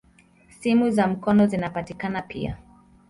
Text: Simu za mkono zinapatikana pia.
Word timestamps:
Simu 0.59 0.89
za 0.91 1.07
mkono 1.07 1.47
zinapatikana 1.47 2.21
pia. 2.21 2.57